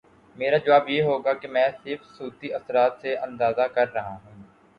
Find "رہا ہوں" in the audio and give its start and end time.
3.93-4.43